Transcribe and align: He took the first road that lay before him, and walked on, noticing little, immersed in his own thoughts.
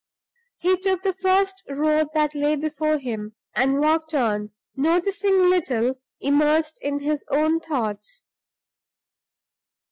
He 0.57 0.77
took 0.77 1.03
the 1.03 1.13
first 1.13 1.61
road 1.69 2.07
that 2.15 2.33
lay 2.33 2.55
before 2.55 2.97
him, 2.97 3.35
and 3.55 3.79
walked 3.79 4.15
on, 4.15 4.49
noticing 4.75 5.37
little, 5.37 5.99
immersed 6.19 6.79
in 6.81 7.01
his 7.01 7.23
own 7.29 7.59
thoughts. 7.59 8.25